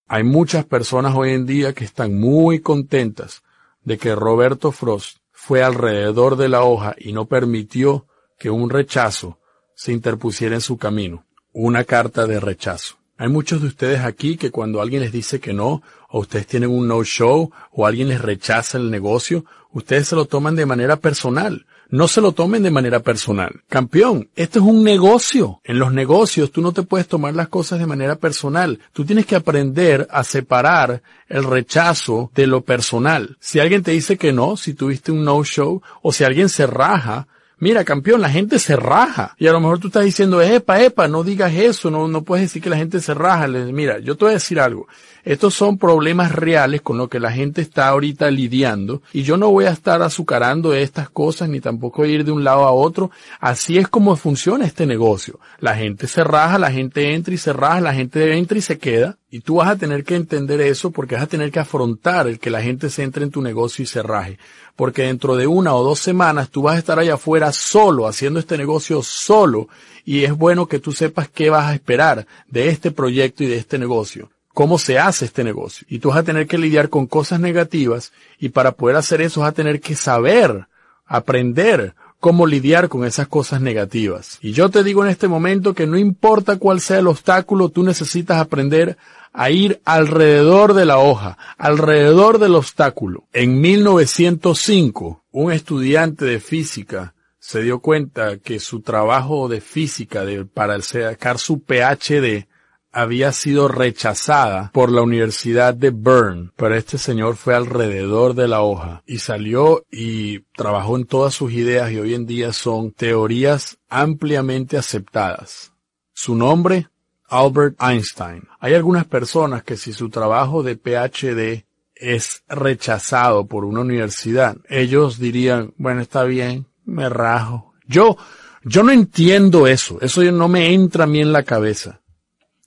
[0.07, 3.43] Hay muchas personas hoy en día que están muy contentas
[3.83, 9.39] de que Roberto Frost fue alrededor de la hoja y no permitió que un rechazo
[9.75, 11.25] se interpusiera en su camino,
[11.55, 12.97] una carta de rechazo.
[13.17, 16.69] Hay muchos de ustedes aquí que cuando alguien les dice que no, o ustedes tienen
[16.69, 21.65] un no-show, o alguien les rechaza el negocio, ustedes se lo toman de manera personal.
[21.89, 23.61] No se lo tomen de manera personal.
[23.69, 25.61] Campeón, esto es un negocio.
[25.63, 28.79] En los negocios tú no te puedes tomar las cosas de manera personal.
[28.91, 33.37] Tú tienes que aprender a separar el rechazo de lo personal.
[33.39, 37.27] Si alguien te dice que no, si tuviste un no-show, o si alguien se raja,
[37.57, 39.35] Mira, campeón, la gente se raja.
[39.37, 42.45] Y a lo mejor tú estás diciendo, epa, epa, no digas eso, no, no puedes
[42.45, 43.47] decir que la gente se raja.
[43.47, 44.87] Mira, yo te voy a decir algo.
[45.25, 49.49] Estos son problemas reales con lo que la gente está ahorita lidiando y yo no
[49.49, 53.09] voy a estar azucarando estas cosas ni tampoco ir de un lado a otro.
[53.39, 55.39] Así es como funciona este negocio.
[55.59, 58.77] La gente se raja, la gente entra y se raja, la gente entra y se
[58.77, 59.17] queda.
[59.31, 62.37] Y tú vas a tener que entender eso porque vas a tener que afrontar el
[62.37, 64.37] que la gente se entre en tu negocio y se raje.
[64.75, 68.39] Porque dentro de una o dos semanas tú vas a estar allá afuera solo, haciendo
[68.39, 69.69] este negocio solo.
[70.05, 73.57] Y es bueno que tú sepas qué vas a esperar de este proyecto y de
[73.57, 75.85] este negocio cómo se hace este negocio.
[75.89, 79.41] Y tú vas a tener que lidiar con cosas negativas y para poder hacer eso
[79.41, 80.67] vas a tener que saber,
[81.05, 84.39] aprender cómo lidiar con esas cosas negativas.
[84.41, 87.83] Y yo te digo en este momento que no importa cuál sea el obstáculo, tú
[87.83, 88.97] necesitas aprender
[89.33, 93.25] a ir alrededor de la hoja, alrededor del obstáculo.
[93.33, 100.45] En 1905, un estudiante de física se dio cuenta que su trabajo de física de,
[100.45, 102.47] para sacar su PhD
[102.95, 108.61] había sido rechazada por la Universidad de Bern, pero este señor fue alrededor de la
[108.61, 113.77] hoja y salió y trabajó en todas sus ideas y hoy en día son teorías
[113.89, 115.73] ampliamente aceptadas.
[116.13, 116.87] Su nombre,
[117.27, 118.47] Albert Einstein.
[118.61, 125.19] Hay algunas personas que si su trabajo de PhD es rechazado por una universidad, ellos
[125.19, 127.73] dirían, bueno, está bien, me rajo.
[127.87, 128.15] Yo,
[128.63, 131.99] yo no entiendo eso, eso no me entra a mí en la cabeza.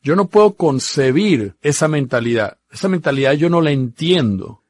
[0.09, 2.57] Yo no puedo concebir esa mentalidad.
[2.71, 4.63] Esa mentalidad yo no la entiendo.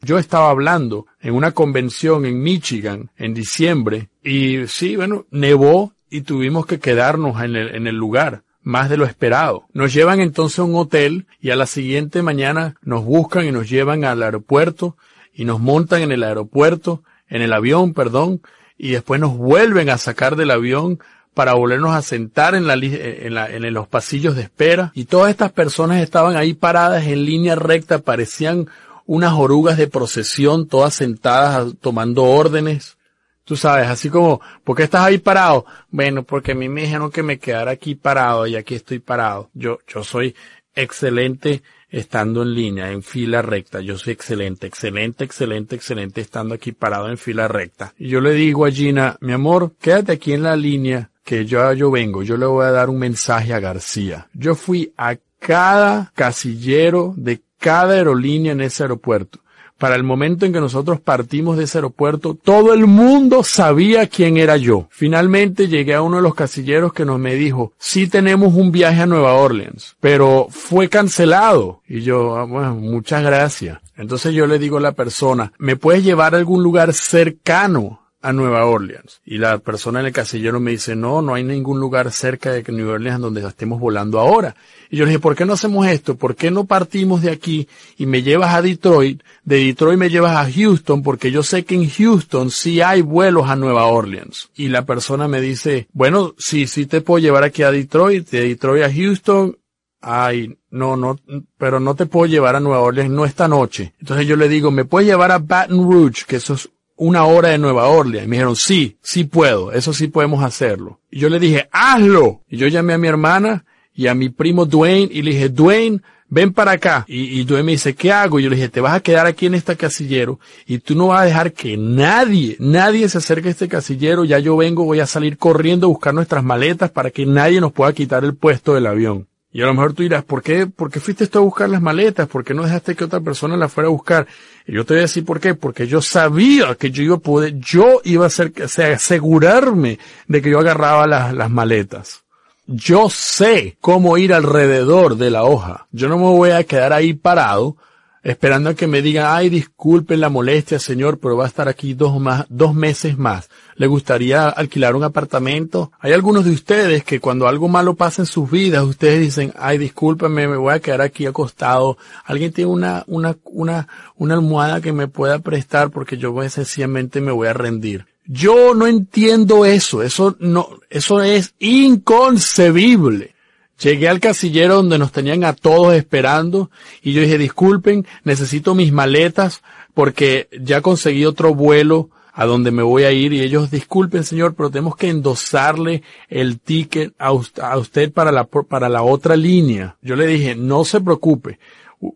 [0.00, 6.22] Yo estaba hablando en una convención en Michigan en diciembre y sí, bueno, nevó y
[6.22, 9.66] tuvimos que quedarnos en el, en el lugar más de lo esperado.
[9.72, 13.70] Nos llevan entonces a un hotel y a la siguiente mañana nos buscan y nos
[13.70, 14.96] llevan al aeropuerto
[15.32, 18.42] y nos montan en el aeropuerto, en el avión, perdón,
[18.76, 20.98] y después nos vuelven a sacar del avión
[21.34, 24.92] para volvernos a sentar en, la, en, la, en los pasillos de espera.
[24.94, 28.68] Y todas estas personas estaban ahí paradas en línea recta, parecían
[29.06, 32.98] unas orugas de procesión, todas sentadas tomando órdenes.
[33.44, 35.66] Tú sabes, así como, ¿por qué estás ahí parado?
[35.90, 39.50] Bueno, porque a mí me dijeron que me quedara aquí parado y aquí estoy parado.
[39.52, 40.34] Yo, yo soy
[40.74, 43.80] excelente estando en línea, en fila recta.
[43.80, 47.94] Yo soy excelente, excelente, excelente, excelente estando aquí parado en fila recta.
[47.98, 51.72] Y yo le digo a Gina, mi amor, quédate aquí en la línea que yo,
[51.72, 54.28] yo vengo, yo le voy a dar un mensaje a García.
[54.34, 59.40] Yo fui a cada casillero de cada aerolínea en ese aeropuerto.
[59.78, 64.36] Para el momento en que nosotros partimos de ese aeropuerto, todo el mundo sabía quién
[64.36, 64.86] era yo.
[64.90, 69.02] Finalmente llegué a uno de los casilleros que nos me dijo, sí tenemos un viaje
[69.02, 71.82] a Nueva Orleans, pero fue cancelado.
[71.88, 73.80] Y yo, ah, bueno, muchas gracias.
[73.96, 78.32] Entonces yo le digo a la persona, ¿me puedes llevar a algún lugar cercano a
[78.32, 79.20] Nueva Orleans.
[79.24, 82.62] Y la persona en el casillero me dice, no, no hay ningún lugar cerca de
[82.72, 84.54] Nueva Orleans donde estemos volando ahora.
[84.90, 86.14] Y yo le dije, ¿por qué no hacemos esto?
[86.14, 89.22] ¿Por qué no partimos de aquí y me llevas a Detroit?
[89.44, 93.50] De Detroit me llevas a Houston porque yo sé que en Houston sí hay vuelos
[93.50, 94.50] a Nueva Orleans.
[94.54, 98.48] Y la persona me dice, bueno, sí, sí te puedo llevar aquí a Detroit, de
[98.48, 99.56] Detroit a Houston,
[100.00, 101.18] ay, no, no,
[101.56, 103.94] pero no te puedo llevar a Nueva Orleans, no esta noche.
[104.00, 106.24] Entonces yo le digo, ¿me puedes llevar a Baton Rouge?
[106.26, 106.68] Que eso es
[107.02, 108.26] una hora de Nueva Orleans.
[108.26, 111.00] Y me dijeron, sí, sí puedo, eso sí podemos hacerlo.
[111.10, 112.42] Y yo le dije, hazlo.
[112.48, 116.00] Y yo llamé a mi hermana y a mi primo Dwayne y le dije, Dwayne,
[116.28, 117.04] ven para acá.
[117.08, 118.38] Y, y Dwayne me dice, ¿qué hago?
[118.38, 121.08] Y yo le dije, te vas a quedar aquí en este casillero y tú no
[121.08, 124.24] vas a dejar que nadie, nadie se acerque a este casillero.
[124.24, 127.72] Ya yo vengo, voy a salir corriendo a buscar nuestras maletas para que nadie nos
[127.72, 129.26] pueda quitar el puesto del avión.
[129.52, 131.82] Y a lo mejor tú dirás, ¿por qué, por qué fuiste tú a buscar las
[131.82, 132.26] maletas?
[132.26, 134.26] ¿Por qué no dejaste que otra persona las fuera a buscar?
[134.66, 137.20] Y yo te voy a decir por qué, porque yo sabía que yo iba a
[137.20, 138.52] poder, yo iba a hacer,
[138.94, 142.22] asegurarme de que yo agarraba las, las maletas.
[142.66, 145.86] Yo sé cómo ir alrededor de la hoja.
[145.92, 147.76] Yo no me voy a quedar ahí parado
[148.22, 151.94] esperando a que me digan, ay, disculpen la molestia, señor, pero va a estar aquí
[151.94, 153.50] dos más, dos meses más.
[153.74, 155.92] ¿Le gustaría alquilar un apartamento?
[155.98, 159.78] Hay algunos de ustedes que cuando algo malo pasa en sus vidas, ustedes dicen, ay,
[159.78, 161.98] discúlpenme, me voy a quedar aquí acostado.
[162.24, 167.32] ¿Alguien tiene una, una, una, una almohada que me pueda prestar porque yo sencillamente me
[167.32, 168.06] voy a rendir?
[168.24, 170.02] Yo no entiendo eso.
[170.02, 173.34] Eso no, eso es inconcebible.
[173.82, 176.70] Llegué al casillero donde nos tenían a todos esperando
[177.02, 182.82] y yo dije, disculpen, necesito mis maletas porque ya conseguí otro vuelo a donde me
[182.82, 188.12] voy a ir y ellos, disculpen señor, pero tenemos que endosarle el ticket a usted,
[188.12, 189.96] para la, para la otra línea.
[190.00, 191.58] Yo le dije, no se preocupe,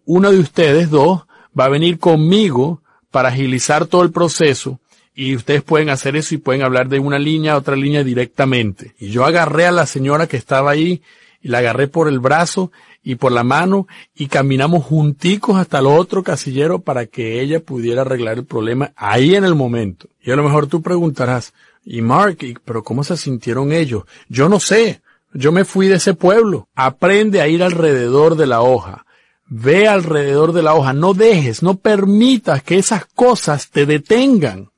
[0.04, 1.24] uno de ustedes dos
[1.58, 4.78] va a venir conmigo para agilizar todo el proceso
[5.14, 8.94] y ustedes pueden hacer eso y pueden hablar de una línea a otra línea directamente.
[9.00, 11.02] Y yo agarré a la señora que estaba ahí
[11.46, 12.72] y la agarré por el brazo
[13.04, 18.00] y por la mano y caminamos junticos hasta el otro casillero para que ella pudiera
[18.00, 20.08] arreglar el problema ahí en el momento.
[20.20, 21.54] Y a lo mejor tú preguntarás,
[21.84, 24.02] y Mark, pero ¿cómo se sintieron ellos?
[24.28, 25.02] Yo no sé.
[25.32, 26.66] Yo me fui de ese pueblo.
[26.74, 29.06] Aprende a ir alrededor de la hoja.
[29.46, 30.94] Ve alrededor de la hoja.
[30.94, 34.70] No dejes, no permitas que esas cosas te detengan.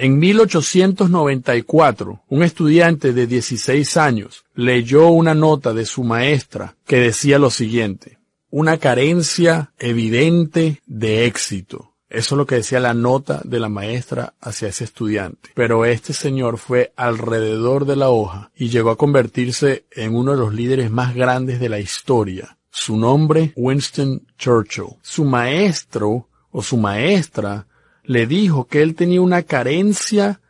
[0.00, 7.40] En 1894, un estudiante de 16 años leyó una nota de su maestra que decía
[7.40, 11.96] lo siguiente, una carencia evidente de éxito.
[12.08, 15.50] Eso es lo que decía la nota de la maestra hacia ese estudiante.
[15.56, 20.38] Pero este señor fue alrededor de la hoja y llegó a convertirse en uno de
[20.38, 22.56] los líderes más grandes de la historia.
[22.70, 24.94] Su nombre, Winston Churchill.
[25.02, 27.66] Su maestro o su maestra
[28.08, 30.40] le dijo que él tenía una carencia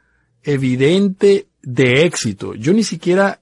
[0.45, 2.55] evidente de éxito.
[2.55, 3.41] Yo ni siquiera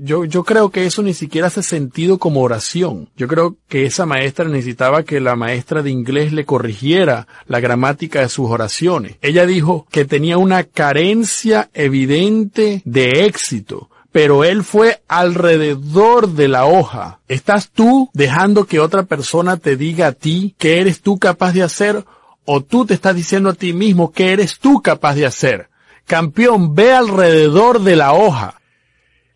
[0.00, 3.08] yo, yo creo que eso ni siquiera hace sentido como oración.
[3.16, 8.20] Yo creo que esa maestra necesitaba que la maestra de inglés le corrigiera la gramática
[8.20, 9.16] de sus oraciones.
[9.22, 16.64] Ella dijo que tenía una carencia evidente de éxito pero él fue alrededor de la
[16.64, 17.20] hoja.
[17.28, 21.62] ¿Estás tú dejando que otra persona te diga a ti qué eres tú capaz de
[21.62, 22.04] hacer
[22.50, 25.68] o tú te estás diciendo a ti mismo qué eres tú capaz de hacer?
[26.06, 28.58] Campeón, ve alrededor de la hoja.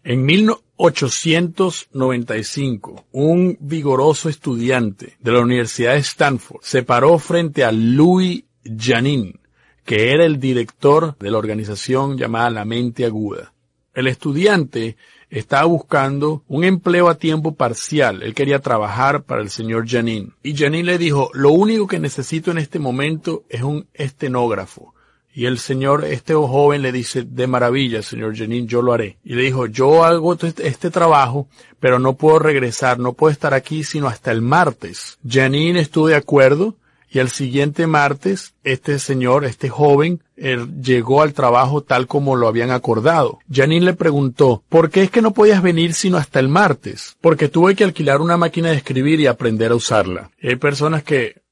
[0.02, 8.44] En 1895, un vigoroso estudiante de la Universidad de Stanford se paró frente a Louis
[8.64, 9.38] Janin,
[9.84, 13.52] que era el director de la organización llamada La Mente Aguda.
[13.92, 14.96] El estudiante
[15.38, 18.22] estaba buscando un empleo a tiempo parcial.
[18.22, 20.34] Él quería trabajar para el señor Janin.
[20.42, 24.94] Y Janin le dijo, lo único que necesito en este momento es un estenógrafo.
[25.34, 29.16] Y el señor, este joven le dice, de maravilla, señor Jenin, yo lo haré.
[29.24, 31.48] Y le dijo, yo hago este, trabajo,
[31.80, 35.18] pero no puedo regresar, no puedo estar aquí sino hasta el martes.
[35.26, 36.76] Janine estuvo de acuerdo
[37.12, 42.70] y el siguiente martes, este señor, este joven, llegó al trabajo tal como lo habían
[42.70, 43.38] acordado.
[43.50, 47.16] Janine le preguntó, ¿por qué es que no podías venir sino hasta el martes?
[47.20, 50.30] Porque tuve que alquilar una máquina de escribir y aprender a usarla.
[50.42, 51.42] hay personas que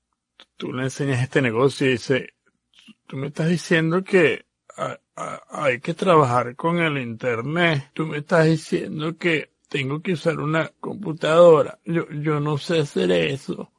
[0.56, 2.30] tú le enseñas este negocio y dice,
[3.10, 4.44] Tú me estás diciendo que
[5.48, 7.90] hay que trabajar con el Internet.
[7.92, 11.80] Tú me estás diciendo que tengo que usar una computadora.
[11.84, 13.72] Yo, yo no sé hacer eso.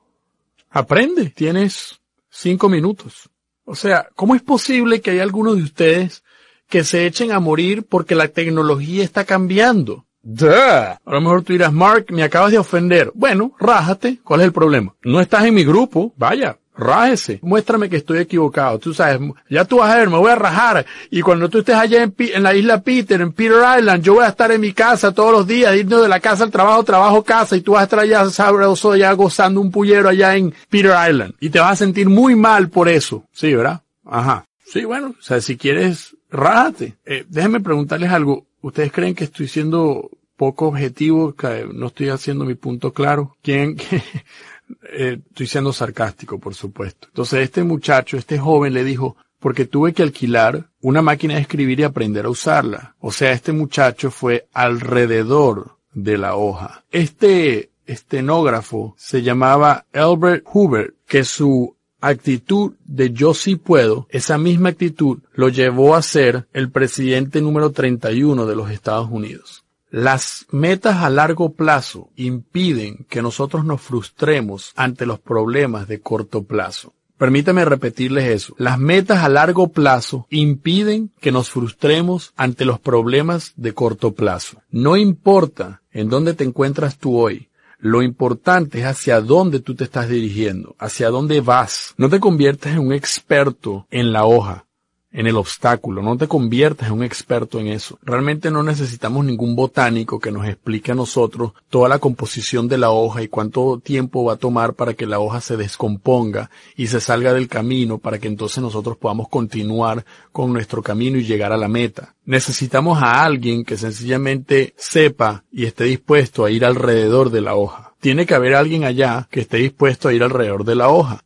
[0.71, 1.29] Aprende.
[1.29, 3.29] Tienes cinco minutos.
[3.65, 6.23] O sea, ¿cómo es posible que haya algunos de ustedes
[6.67, 10.05] que se echen a morir porque la tecnología está cambiando?
[10.23, 10.47] Duh.
[10.49, 13.11] A lo mejor tú dirás, Mark, me acabas de ofender.
[13.13, 14.19] Bueno, rájate.
[14.23, 14.95] ¿Cuál es el problema?
[15.03, 16.13] No estás en mi grupo.
[16.15, 18.79] Vaya, rájese, muéstrame que estoy equivocado.
[18.79, 20.85] Tú sabes, ya tú vas a ver, me voy a rajar.
[21.09, 24.25] Y cuando tú estés allá en, en, la isla Peter, en Peter Island, yo voy
[24.25, 27.23] a estar en mi casa todos los días, irnos de la casa al trabajo, trabajo,
[27.23, 30.95] casa, y tú vas a estar allá sabroso, ya gozando un pullero allá en Peter
[31.09, 31.33] Island.
[31.39, 33.25] Y te vas a sentir muy mal por eso.
[33.31, 33.81] Sí, ¿verdad?
[34.05, 34.45] Ajá.
[34.65, 36.95] Sí, bueno, o sea, si quieres, rájate.
[37.05, 38.45] Eh, déjenme preguntarles algo.
[38.61, 41.35] ¿Ustedes creen que estoy siendo poco objetivo,
[41.73, 43.35] no estoy haciendo mi punto claro?
[43.41, 43.77] ¿Quién,
[44.91, 47.07] eh, estoy siendo sarcástico, por supuesto.
[47.07, 51.79] Entonces este muchacho, este joven le dijo, porque tuve que alquilar una máquina de escribir
[51.79, 52.95] y aprender a usarla.
[52.99, 56.83] O sea, este muchacho fue alrededor de la hoja.
[56.91, 64.69] Este estenógrafo se llamaba Albert Hoover, que su actitud de yo sí puedo, esa misma
[64.69, 69.63] actitud lo llevó a ser el presidente número 31 de los Estados Unidos.
[69.91, 76.43] Las metas a largo plazo impiden que nosotros nos frustremos ante los problemas de corto
[76.43, 76.93] plazo.
[77.17, 78.55] Permítame repetirles eso.
[78.57, 84.61] Las metas a largo plazo impiden que nos frustremos ante los problemas de corto plazo.
[84.71, 87.49] No importa en dónde te encuentras tú hoy.
[87.77, 91.95] Lo importante es hacia dónde tú te estás dirigiendo, hacia dónde vas.
[91.97, 94.67] No te conviertas en un experto en la hoja
[95.13, 97.99] en el obstáculo, no te conviertas en un experto en eso.
[98.01, 102.91] Realmente no necesitamos ningún botánico que nos explique a nosotros toda la composición de la
[102.91, 107.01] hoja y cuánto tiempo va a tomar para que la hoja se descomponga y se
[107.01, 111.57] salga del camino para que entonces nosotros podamos continuar con nuestro camino y llegar a
[111.57, 112.15] la meta.
[112.23, 117.93] Necesitamos a alguien que sencillamente sepa y esté dispuesto a ir alrededor de la hoja.
[117.99, 121.23] Tiene que haber alguien allá que esté dispuesto a ir alrededor de la hoja.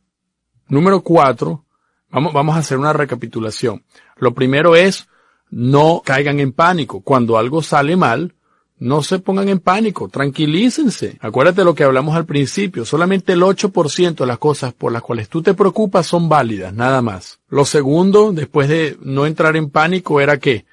[0.68, 1.65] Número cuatro,
[2.10, 3.84] Vamos, vamos a hacer una recapitulación.
[4.16, 5.08] Lo primero es,
[5.50, 7.00] no caigan en pánico.
[7.00, 8.34] Cuando algo sale mal,
[8.78, 11.16] no se pongan en pánico, tranquilícense.
[11.20, 15.28] Acuérdate lo que hablamos al principio, solamente el 8% de las cosas por las cuales
[15.28, 17.38] tú te preocupas son válidas, nada más.
[17.48, 20.66] Lo segundo, después de no entrar en pánico, era que,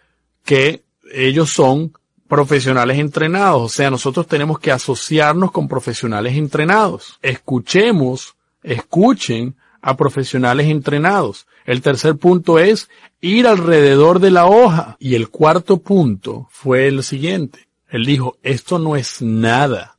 [0.44, 1.94] que ellos son
[2.28, 7.20] profesionales entrenados, o sea, nosotros tenemos que asociarnos con profesionales entrenados.
[7.22, 11.46] Escuchemos, escuchen a profesionales entrenados.
[11.66, 12.90] El tercer punto es
[13.22, 14.96] ir alrededor de la hoja.
[14.98, 17.68] Y el cuarto punto fue el siguiente.
[17.90, 19.98] Él dijo, esto no es nada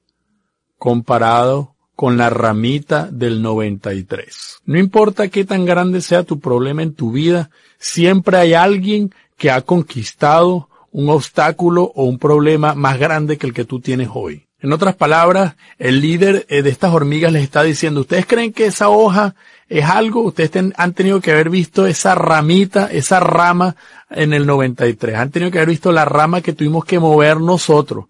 [0.78, 4.62] comparado con la ramita del 93.
[4.64, 9.50] No importa qué tan grande sea tu problema en tu vida, siempre hay alguien que
[9.50, 14.46] ha conquistado un obstáculo o un problema más grande que el que tú tienes hoy.
[14.64, 18.64] En otras palabras, el líder eh, de estas hormigas les está diciendo, ¿ustedes creen que
[18.64, 19.34] esa hoja
[19.68, 23.76] es algo, ustedes han tenido que haber visto esa ramita, esa rama
[24.10, 25.16] en el 93.
[25.16, 28.06] Han tenido que haber visto la rama que tuvimos que mover nosotros.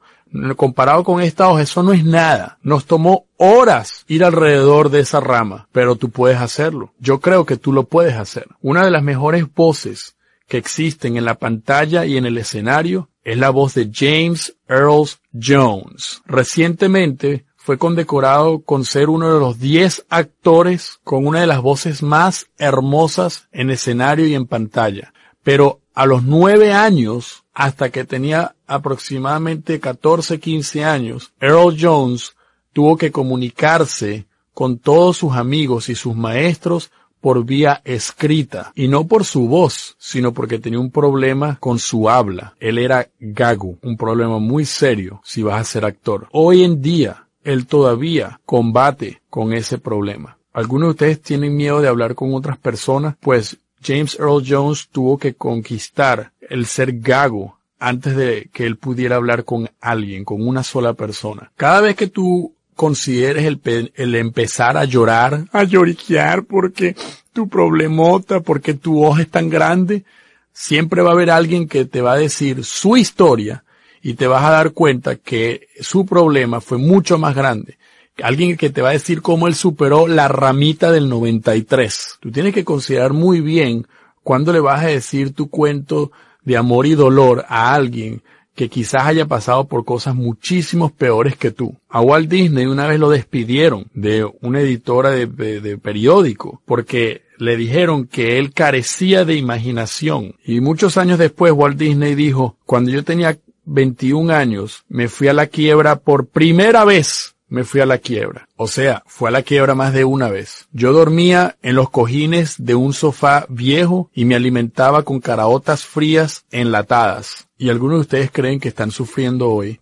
[0.56, 2.58] Comparado con esta hoja, eso no es nada.
[2.62, 6.92] Nos tomó horas ir alrededor de esa rama, pero tú puedes hacerlo.
[6.98, 8.48] Yo creo que tú lo puedes hacer.
[8.60, 10.16] Una de las mejores voces
[10.48, 15.08] que existen en la pantalla y en el escenario es la voz de James Earl
[15.40, 16.22] Jones.
[16.26, 22.02] Recientemente fue condecorado con ser uno de los 10 actores con una de las voces
[22.02, 25.14] más hermosas en escenario y en pantalla.
[25.42, 32.36] Pero a los nueve años, hasta que tenía aproximadamente 14, 15 años, Earl Jones
[32.74, 36.90] tuvo que comunicarse con todos sus amigos y sus maestros
[37.22, 42.10] por vía escrita, y no por su voz, sino porque tenía un problema con su
[42.10, 42.54] habla.
[42.60, 46.28] Él era gago, un problema muy serio si vas a ser actor.
[46.32, 50.38] Hoy en día, él todavía combate con ese problema.
[50.52, 53.16] ¿Algunos de ustedes tienen miedo de hablar con otras personas?
[53.20, 59.16] Pues James Earl Jones tuvo que conquistar el ser gago antes de que él pudiera
[59.16, 61.50] hablar con alguien, con una sola persona.
[61.56, 66.96] Cada vez que tú consideres el, empezar a llorar, a lloriquear porque
[67.32, 70.04] tu problemota, porque tu voz es tan grande,
[70.52, 73.63] siempre va a haber alguien que te va a decir su historia
[74.04, 77.78] y te vas a dar cuenta que su problema fue mucho más grande.
[78.22, 82.18] Alguien que te va a decir cómo él superó la ramita del 93.
[82.20, 83.86] Tú tienes que considerar muy bien
[84.22, 86.12] cuándo le vas a decir tu cuento
[86.44, 88.22] de amor y dolor a alguien
[88.54, 91.74] que quizás haya pasado por cosas muchísimos peores que tú.
[91.88, 97.56] A Walt Disney una vez lo despidieron de una editora de, de, periódico porque le
[97.56, 100.34] dijeron que él carecía de imaginación.
[100.44, 105.32] Y muchos años después Walt Disney dijo, cuando yo tenía 21 años me fui a
[105.32, 107.34] la quiebra por primera vez.
[107.46, 108.48] Me fui a la quiebra.
[108.56, 110.66] O sea, fue a la quiebra más de una vez.
[110.72, 116.46] Yo dormía en los cojines de un sofá viejo y me alimentaba con caraotas frías
[116.50, 117.46] enlatadas.
[117.58, 119.80] Y algunos de ustedes creen que están sufriendo hoy.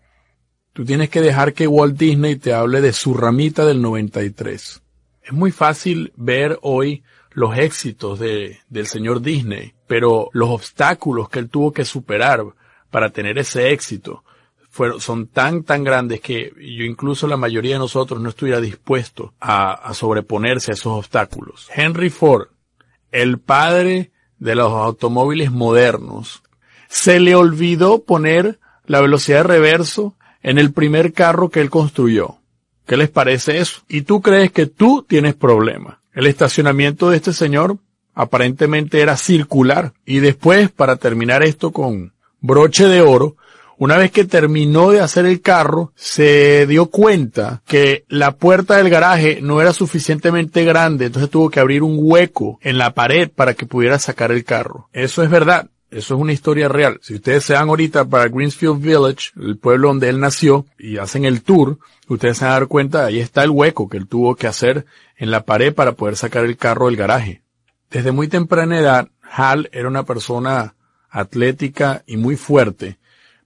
[0.72, 4.82] Tú tienes que dejar que Walt Disney te hable de su ramita del 93.
[5.22, 11.38] Es muy fácil ver hoy los éxitos de, del señor Disney, pero los obstáculos que
[11.38, 12.44] él tuvo que superar
[12.92, 14.22] para tener ese éxito
[14.70, 19.34] fueron, son tan, tan grandes que yo incluso la mayoría de nosotros no estuviera dispuesto
[19.40, 21.68] a, a sobreponerse a esos obstáculos.
[21.74, 22.48] Henry Ford,
[23.10, 26.42] el padre de los automóviles modernos,
[26.88, 32.36] se le olvidó poner la velocidad de reverso en el primer carro que él construyó.
[32.86, 33.82] ¿Qué les parece eso?
[33.88, 36.00] Y tú crees que tú tienes problema.
[36.12, 37.78] El estacionamiento de este señor
[38.14, 39.92] aparentemente era circular.
[40.04, 42.12] Y después, para terminar esto con
[42.42, 43.36] broche de oro,
[43.78, 48.90] una vez que terminó de hacer el carro, se dio cuenta que la puerta del
[48.90, 53.54] garaje no era suficientemente grande, entonces tuvo que abrir un hueco en la pared para
[53.54, 54.88] que pudiera sacar el carro.
[54.92, 55.68] Eso es verdad.
[55.90, 57.00] Eso es una historia real.
[57.02, 61.26] Si ustedes se van ahorita para Greensfield Village, el pueblo donde él nació, y hacen
[61.26, 61.78] el tour,
[62.08, 64.86] ustedes se van a dar cuenta, ahí está el hueco que él tuvo que hacer
[65.18, 67.42] en la pared para poder sacar el carro del garaje.
[67.90, 70.76] Desde muy temprana edad, Hal era una persona
[71.12, 72.98] atlética y muy fuerte,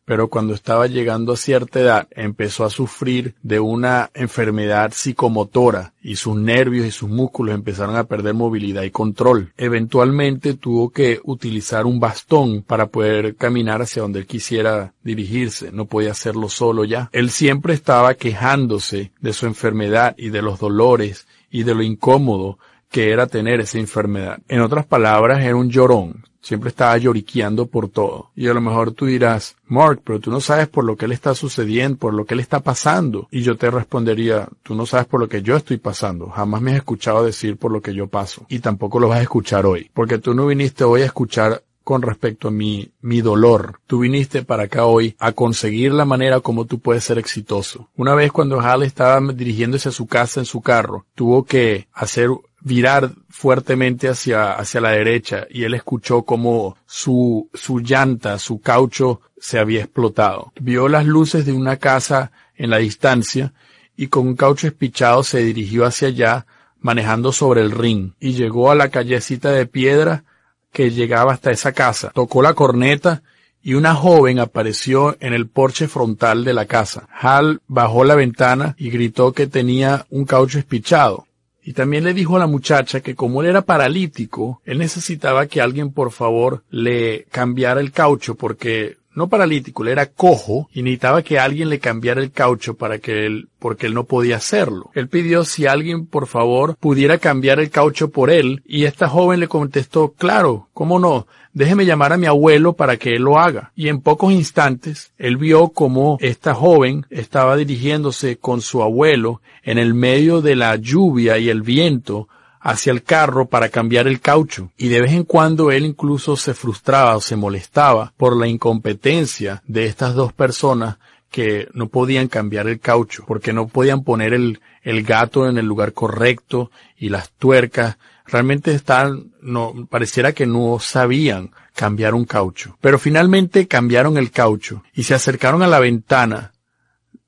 [0.06, 6.14] pero cuando estaba llegando a cierta edad empezó a sufrir de una enfermedad psicomotora y
[6.14, 9.52] sus nervios y sus músculos empezaron a perder movilidad y control.
[9.56, 15.72] Eventualmente tuvo que utilizar un bastón para poder caminar hacia donde él quisiera dirigirse.
[15.72, 17.10] No podía hacerlo solo ya.
[17.12, 22.58] Él siempre estaba quejándose de su enfermedad y de los dolores y de lo incómodo
[22.90, 24.38] que era tener esa enfermedad.
[24.48, 26.24] En otras palabras, era un llorón.
[26.46, 28.30] Siempre estaba lloriqueando por todo.
[28.36, 31.10] Y a lo mejor tú dirás, Mark, pero tú no sabes por lo que él
[31.10, 33.26] está sucediendo, por lo que él está pasando.
[33.32, 36.28] Y yo te respondería, tú no sabes por lo que yo estoy pasando.
[36.28, 38.46] Jamás me has escuchado decir por lo que yo paso.
[38.48, 39.90] Y tampoco lo vas a escuchar hoy.
[39.92, 43.80] Porque tú no viniste hoy a escuchar con respecto a mi, mi dolor.
[43.88, 47.88] Tú viniste para acá hoy a conseguir la manera como tú puedes ser exitoso.
[47.96, 52.30] Una vez cuando Hal estaba dirigiéndose a su casa en su carro, tuvo que hacer
[52.60, 59.20] virar fuertemente hacia, hacia la derecha y él escuchó como su, su llanta, su caucho
[59.38, 60.52] se había explotado.
[60.60, 63.52] Vio las luces de una casa en la distancia
[63.96, 66.46] y con un caucho espichado se dirigió hacia allá
[66.80, 70.24] manejando sobre el ring y llegó a la callecita de piedra
[70.72, 72.10] que llegaba hasta esa casa.
[72.14, 73.22] Tocó la corneta
[73.62, 77.08] y una joven apareció en el porche frontal de la casa.
[77.10, 81.25] Hal bajó la ventana y gritó que tenía un caucho espichado.
[81.66, 85.60] Y también le dijo a la muchacha que como él era paralítico, él necesitaba que
[85.60, 91.22] alguien por favor le cambiara el caucho porque no paralítico, él era cojo y necesitaba
[91.22, 94.90] que alguien le cambiara el caucho para que él, porque él no podía hacerlo.
[94.94, 99.40] Él pidió si alguien por favor pudiera cambiar el caucho por él y esta joven
[99.40, 101.26] le contestó, claro, ¿cómo no?
[101.56, 103.72] Déjeme llamar a mi abuelo para que él lo haga.
[103.74, 109.78] Y en pocos instantes, él vio como esta joven estaba dirigiéndose con su abuelo en
[109.78, 112.28] el medio de la lluvia y el viento
[112.60, 116.52] hacia el carro para cambiar el caucho y de vez en cuando él incluso se
[116.52, 120.96] frustraba o se molestaba por la incompetencia de estas dos personas
[121.30, 125.66] que no podían cambiar el caucho porque no podían poner el, el gato en el
[125.66, 132.76] lugar correcto y las tuercas realmente están, no, pareciera que no sabían cambiar un caucho.
[132.80, 136.52] Pero finalmente cambiaron el caucho y se acercaron a la ventana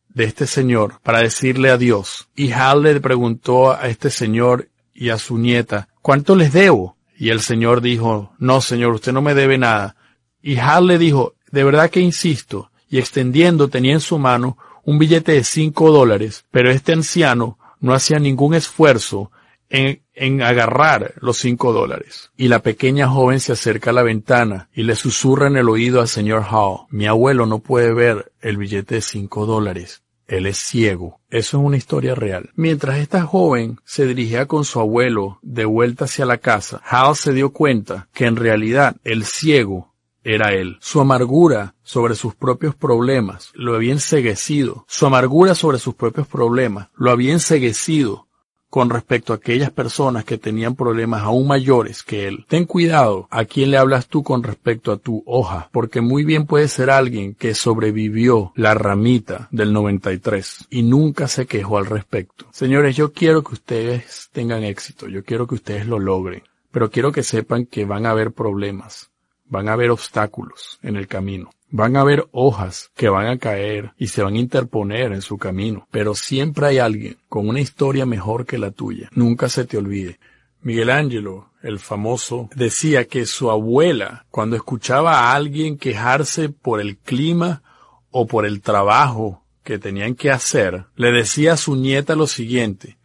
[0.08, 2.28] de este señor para decirle adiós.
[2.34, 6.96] Y Hal le preguntó a este señor y a su nieta, ¿cuánto les debo?
[7.16, 9.96] Y el señor dijo, no señor, usted no me debe nada.
[10.42, 14.98] Y Hal le dijo, de verdad que insisto, y extendiendo tenía en su mano un
[14.98, 19.30] billete de cinco dólares, pero este anciano no hacía ningún esfuerzo
[19.68, 22.30] en, en, agarrar los cinco dólares.
[22.36, 26.00] Y la pequeña joven se acerca a la ventana y le susurra en el oído
[26.00, 30.02] al señor Hall, mi abuelo no puede ver el billete de cinco dólares.
[30.26, 31.20] Él es ciego.
[31.30, 32.50] Eso es una historia real.
[32.54, 37.32] Mientras esta joven se dirigía con su abuelo de vuelta hacia la casa, Hal se
[37.32, 40.76] dio cuenta que en realidad el ciego era él.
[40.80, 44.84] Su amargura sobre sus propios problemas lo había enseguecido.
[44.86, 48.27] Su amargura sobre sus propios problemas lo había enseguecido
[48.70, 52.44] con respecto a aquellas personas que tenían problemas aún mayores que él.
[52.48, 56.46] Ten cuidado a quién le hablas tú con respecto a tu hoja, porque muy bien
[56.46, 62.46] puede ser alguien que sobrevivió la ramita del 93 y nunca se quejó al respecto.
[62.52, 67.12] Señores, yo quiero que ustedes tengan éxito, yo quiero que ustedes lo logren, pero quiero
[67.12, 69.10] que sepan que van a haber problemas,
[69.46, 71.50] van a haber obstáculos en el camino.
[71.70, 75.36] Van a haber hojas que van a caer y se van a interponer en su
[75.36, 79.10] camino, pero siempre hay alguien con una historia mejor que la tuya.
[79.12, 80.18] Nunca se te olvide.
[80.62, 86.96] Miguel Ángelo, el famoso, decía que su abuela, cuando escuchaba a alguien quejarse por el
[86.96, 87.62] clima
[88.10, 92.98] o por el trabajo que tenían que hacer, le decía a su nieta lo siguiente,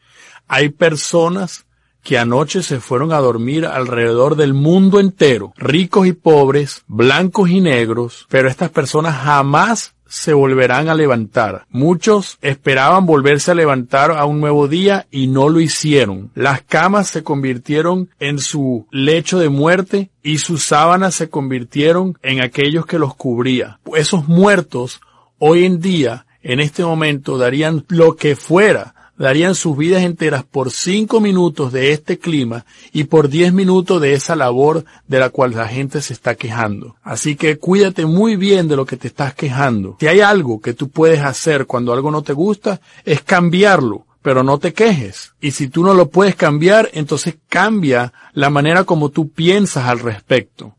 [0.47, 1.66] hay personas
[2.04, 7.62] que anoche se fueron a dormir alrededor del mundo entero, ricos y pobres, blancos y
[7.62, 11.66] negros, pero estas personas jamás se volverán a levantar.
[11.72, 16.30] Muchos esperaban volverse a levantar a un nuevo día y no lo hicieron.
[16.36, 22.43] Las camas se convirtieron en su lecho de muerte y sus sábanas se convirtieron en
[22.43, 23.80] aquellos que los cubría.
[23.95, 25.01] Esos muertos
[25.39, 30.72] hoy en día, en este momento, darían lo que fuera darían sus vidas enteras por
[30.72, 35.51] cinco minutos de este clima y por diez minutos de esa labor de la cual
[35.51, 36.95] la gente se está quejando.
[37.03, 39.97] Así que cuídate muy bien de lo que te estás quejando.
[39.99, 44.41] Si hay algo que tú puedes hacer cuando algo no te gusta, es cambiarlo pero
[44.41, 45.34] no te quejes.
[45.41, 49.99] Y si tú no lo puedes cambiar, entonces cambia la manera como tú piensas al
[49.99, 50.76] respecto.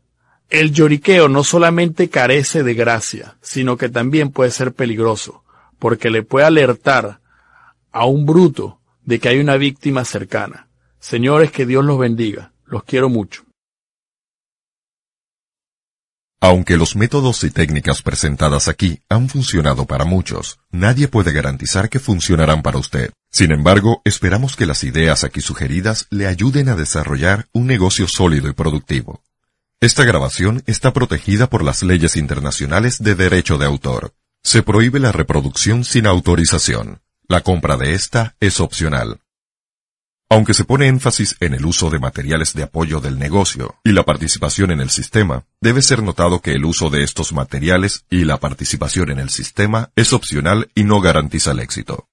[0.49, 5.43] El lloriqueo no solamente carece de gracia, sino que también puede ser peligroso,
[5.77, 7.19] porque le puede alertar
[7.95, 10.67] a un bruto de que hay una víctima cercana.
[10.99, 12.51] Señores, que Dios los bendiga.
[12.65, 13.43] Los quiero mucho.
[16.41, 21.99] Aunque los métodos y técnicas presentadas aquí han funcionado para muchos, nadie puede garantizar que
[21.99, 23.13] funcionarán para usted.
[23.31, 28.49] Sin embargo, esperamos que las ideas aquí sugeridas le ayuden a desarrollar un negocio sólido
[28.49, 29.23] y productivo.
[29.79, 34.13] Esta grabación está protegida por las leyes internacionales de derecho de autor.
[34.43, 36.99] Se prohíbe la reproducción sin autorización.
[37.27, 39.19] La compra de esta es opcional.
[40.29, 44.03] Aunque se pone énfasis en el uso de materiales de apoyo del negocio y la
[44.03, 48.37] participación en el sistema, debe ser notado que el uso de estos materiales y la
[48.37, 52.09] participación en el sistema es opcional y no garantiza el éxito.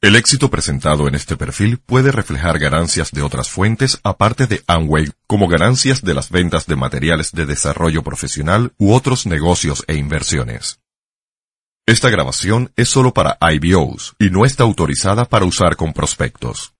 [0.00, 5.12] El éxito presentado en este perfil puede reflejar ganancias de otras fuentes aparte de Amway,
[5.26, 10.83] como ganancias de las ventas de materiales de desarrollo profesional u otros negocios e inversiones.
[11.86, 16.73] Esta grabación es solo para IBOs y no está autorizada para usar con prospectos.